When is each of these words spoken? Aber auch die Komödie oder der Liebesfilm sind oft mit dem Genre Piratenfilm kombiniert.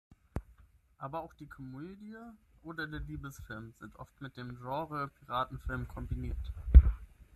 Aber 0.97 1.19
auch 1.21 1.35
die 1.35 1.45
Komödie 1.45 2.15
oder 2.63 2.87
der 2.87 3.01
Liebesfilm 3.01 3.71
sind 3.79 3.95
oft 3.97 4.19
mit 4.19 4.35
dem 4.35 4.57
Genre 4.59 5.11
Piratenfilm 5.19 5.87
kombiniert. 5.87 6.51